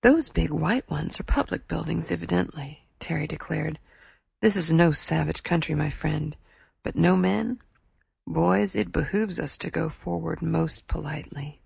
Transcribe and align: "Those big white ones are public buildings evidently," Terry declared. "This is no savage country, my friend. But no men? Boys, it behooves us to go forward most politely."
"Those 0.00 0.30
big 0.30 0.50
white 0.50 0.88
ones 0.88 1.20
are 1.20 1.24
public 1.24 1.68
buildings 1.68 2.10
evidently," 2.10 2.88
Terry 3.00 3.26
declared. 3.26 3.78
"This 4.40 4.56
is 4.56 4.72
no 4.72 4.92
savage 4.92 5.42
country, 5.42 5.74
my 5.74 5.90
friend. 5.90 6.34
But 6.82 6.96
no 6.96 7.18
men? 7.18 7.58
Boys, 8.26 8.74
it 8.74 8.92
behooves 8.92 9.38
us 9.38 9.58
to 9.58 9.70
go 9.70 9.90
forward 9.90 10.40
most 10.40 10.86
politely." 10.88 11.60